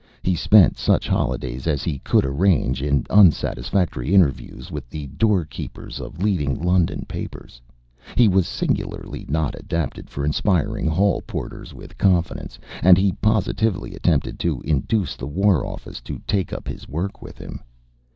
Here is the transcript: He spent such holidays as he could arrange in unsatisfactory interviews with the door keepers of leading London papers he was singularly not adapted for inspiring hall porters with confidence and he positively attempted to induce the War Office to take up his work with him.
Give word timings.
He 0.23 0.33
spent 0.33 0.79
such 0.79 1.07
holidays 1.07 1.67
as 1.67 1.83
he 1.83 1.99
could 1.99 2.25
arrange 2.25 2.81
in 2.81 3.05
unsatisfactory 3.11 4.15
interviews 4.15 4.71
with 4.71 4.89
the 4.89 5.05
door 5.05 5.45
keepers 5.45 5.99
of 5.99 6.23
leading 6.23 6.59
London 6.59 7.05
papers 7.07 7.61
he 8.15 8.27
was 8.27 8.47
singularly 8.47 9.27
not 9.29 9.53
adapted 9.53 10.09
for 10.09 10.25
inspiring 10.25 10.87
hall 10.87 11.21
porters 11.21 11.75
with 11.75 11.99
confidence 11.99 12.57
and 12.81 12.97
he 12.97 13.11
positively 13.21 13.93
attempted 13.93 14.39
to 14.39 14.59
induce 14.61 15.15
the 15.15 15.27
War 15.27 15.63
Office 15.67 16.01
to 16.01 16.19
take 16.25 16.51
up 16.51 16.67
his 16.67 16.87
work 16.87 17.21
with 17.21 17.37
him. 17.37 17.59